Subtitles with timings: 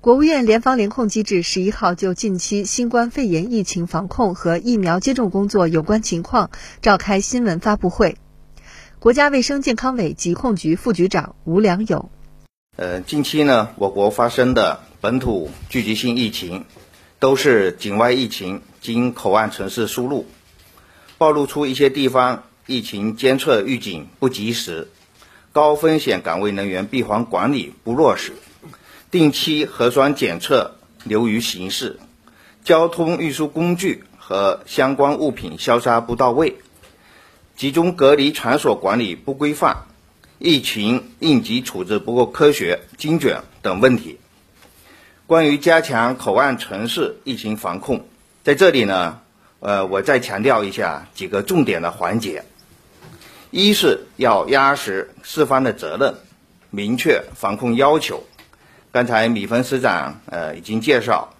[0.00, 8.16] 国务院联防联控机制十一号就近期新冠肺炎疫情防控和疫苗接种工作有关情况召开新闻发布会。
[9.00, 12.10] 国家卫生健康委疾控局副局长吴良友：
[12.76, 16.64] 呃，近期呢，我国发生的本土聚集性疫情，
[17.18, 20.26] 都是境外疫情经口岸城市输入，
[21.18, 24.86] 暴露出一些地方疫情监测预警不及时，
[25.52, 28.32] 高风险岗位人员闭环管理不落实。
[29.10, 31.98] 定期核酸检测流于形式，
[32.62, 36.56] 交通运输工具和相关物品消杀不到位，
[37.56, 39.86] 集中隔离场所管理不规范，
[40.38, 44.18] 疫情应急处置不够科学精准等问题。
[45.26, 48.06] 关于加强口岸城市疫情防控，
[48.44, 49.20] 在这里呢，
[49.60, 52.44] 呃，我再强调一下几个重点的环节：
[53.50, 56.14] 一是要压实四方的责任，
[56.68, 58.22] 明确防控要求。
[58.90, 61.34] 刚才米峰司长呃已经介绍，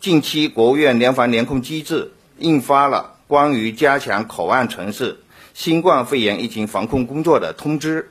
[0.00, 5.20] 近期国务院联防联控机制印发了关于加强口岸城市
[5.54, 8.10] 新冠肺炎疫情防控工作的通知，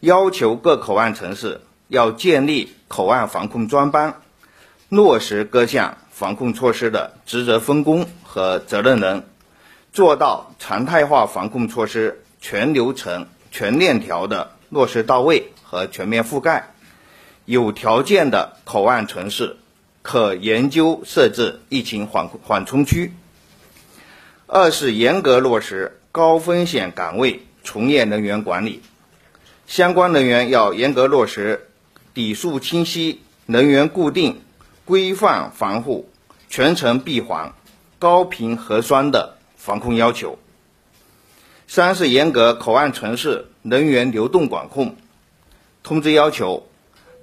[0.00, 4.20] 要求各口岸城市要建立口岸防控专班，
[4.88, 9.22] 落实各项防控措施的职责分工和责任人，
[9.92, 16.74] 做到常态化防控措施全流程、全链条的落实到位和全面覆盖。
[17.44, 19.56] 有条件的口岸城市
[20.02, 23.12] 可研究设置疫情缓缓冲区。
[24.46, 28.82] 二是严格落实高风险岗位从业人员管理，
[29.66, 31.68] 相关人员要严格落实
[32.14, 34.40] 底数清晰、人员固定、
[34.84, 36.08] 规范防护、
[36.48, 37.52] 全程闭环、
[37.98, 40.38] 高频核酸的防控要求。
[41.68, 44.96] 三是严格口岸城市人员流动管控，
[45.84, 46.66] 通知要求。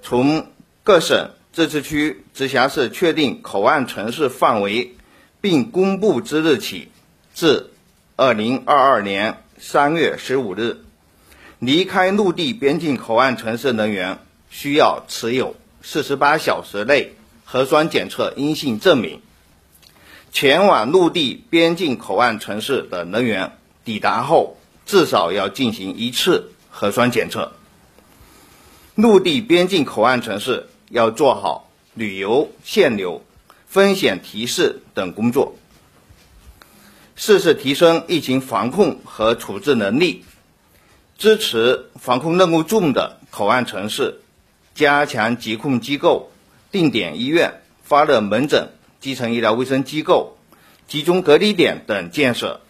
[0.02, 0.46] 从
[0.84, 4.96] 各省、自治区、直辖市确定口岸城市范围
[5.40, 6.88] 并公布之日起，
[7.34, 7.70] 至
[8.16, 10.78] 二零二二年三月十五日，
[11.58, 14.18] 离开陆地边境口岸城市人员
[14.50, 17.12] 需要持有四十八小时内
[17.44, 19.20] 核酸检测阴性证明。
[20.30, 27.52] 前往陆地边境口岸城市的人员抵达后，至少要进行一次核酸检测。
[28.98, 33.22] 陆地边境口岸城市要做好旅游限流、
[33.68, 35.54] 风险提示等工作。
[37.14, 40.24] 四是提升疫情防控和处置能力，
[41.16, 44.20] 支持防控任务重的口岸城市，
[44.74, 46.32] 加强疾控机构、
[46.72, 50.36] 定点医院、发热门诊、基层医疗卫生机构、
[50.88, 52.62] 集中隔离点等建设，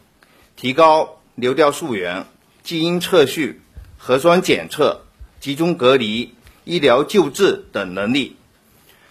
[0.56, 2.26] 提高流调溯源、
[2.62, 3.62] 基因测序、
[3.96, 5.06] 核酸检测。
[5.40, 6.34] 集中隔离、
[6.64, 8.36] 医疗救治等能力，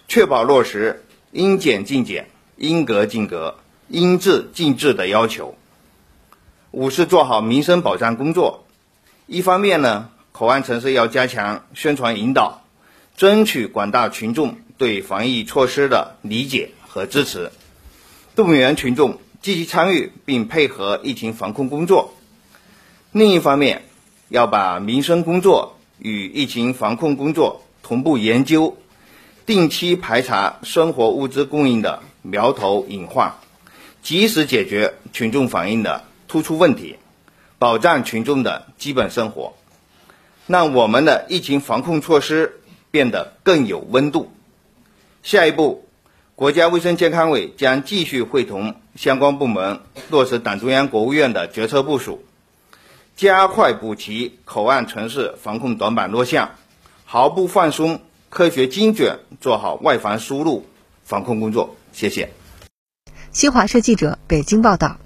[0.07, 3.55] 确保落实应检尽检、应隔尽隔、
[3.87, 5.55] 应治尽治的要求。
[6.71, 8.65] 五是做好民生保障工作。
[9.25, 12.61] 一方面呢，口岸城市要加强宣传引导，
[13.15, 17.51] 争取广大群众对防疫措施的理解和支持，
[18.35, 22.13] 动员群众积极参与并配合疫情防控工作。
[23.11, 23.83] 另一方面，
[24.27, 25.76] 要把民生工作。
[25.99, 28.77] 与疫情防控工作同步研究，
[29.45, 33.33] 定期排查生活物资供应的苗头隐患，
[34.03, 36.97] 及时解决群众反映的突出问题，
[37.57, 39.53] 保障群众的基本生活，
[40.45, 44.31] 让我们的疫情防控措施变得更有温度。
[45.23, 45.85] 下一步，
[46.35, 49.79] 国家卫生健康委将继续会同相关部门
[50.09, 52.23] 落实党中央、国务院的决策部署。
[53.17, 56.51] 加快补齐口岸城市防控短板弱项，
[57.03, 60.67] 毫不放松，科学精准做好外防输入
[61.03, 61.75] 防控工作。
[61.91, 62.29] 谢谢。
[63.31, 64.97] 新华社记者北京报道。